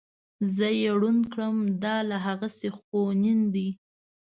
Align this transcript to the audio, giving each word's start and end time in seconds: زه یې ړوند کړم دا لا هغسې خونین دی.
زه 0.55 0.67
یې 0.81 0.89
ړوند 0.99 1.23
کړم 1.33 1.55
دا 1.83 1.95
لا 2.09 2.17
هغسې 2.27 2.69
خونین 2.77 3.39
دی. 3.53 3.67